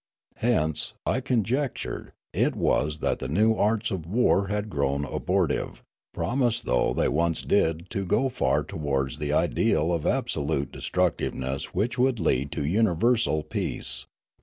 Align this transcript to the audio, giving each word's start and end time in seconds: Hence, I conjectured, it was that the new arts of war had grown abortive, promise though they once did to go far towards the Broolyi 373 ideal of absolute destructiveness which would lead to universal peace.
Hence, 0.37 0.95
I 1.05 1.19
conjectured, 1.21 2.13
it 2.33 2.55
was 2.55 3.01
that 3.01 3.19
the 3.19 3.27
new 3.27 3.53
arts 3.53 3.91
of 3.91 4.07
war 4.07 4.47
had 4.47 4.67
grown 4.67 5.05
abortive, 5.05 5.83
promise 6.11 6.59
though 6.59 6.91
they 6.91 7.07
once 7.07 7.43
did 7.43 7.87
to 7.91 8.03
go 8.03 8.27
far 8.27 8.63
towards 8.63 9.19
the 9.19 9.29
Broolyi 9.29 9.53
373 9.53 9.61
ideal 9.63 9.93
of 9.93 10.05
absolute 10.07 10.71
destructiveness 10.71 11.75
which 11.75 11.99
would 11.99 12.19
lead 12.19 12.51
to 12.51 12.65
universal 12.65 13.43
peace. 13.43 14.07